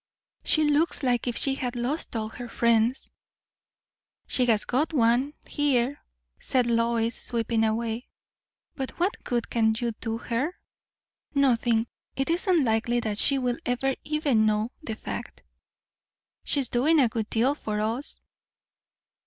"She 0.43 0.63
looks 0.63 1.03
as 1.03 1.19
if 1.27 1.37
she 1.37 1.53
had 1.53 1.75
lost 1.75 2.15
all 2.15 2.29
her 2.29 2.49
friends." 2.49 3.11
"She 4.25 4.47
has 4.47 4.65
got 4.65 4.93
one, 4.93 5.35
here," 5.47 5.99
said 6.39 6.71
Lois, 6.71 7.13
sweeping 7.13 7.63
away. 7.63 8.07
"But 8.73 8.99
what 8.99 9.23
good 9.23 9.51
can 9.51 9.75
you 9.77 9.91
do 10.01 10.17
her?" 10.17 10.53
"Nothing. 11.35 11.85
It 12.15 12.31
isn't 12.31 12.65
likely 12.65 12.99
that 13.01 13.19
she 13.19 13.37
will 13.37 13.57
ever 13.63 13.95
even 14.03 14.47
know 14.47 14.71
the 14.81 14.95
fact." 14.95 15.43
"She's 16.43 16.67
doing 16.69 16.99
a 16.99 17.07
good 17.07 17.29
deal 17.29 17.53
for 17.53 17.79
us." 17.79 18.21